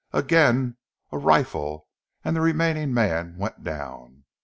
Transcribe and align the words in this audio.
Again 0.13 0.77
a 1.11 1.19
rifle, 1.19 1.87
and 2.25 2.35
the 2.35 2.41
remaining 2.41 2.91
man 2.91 3.37
went 3.37 3.63
down. 3.63 4.23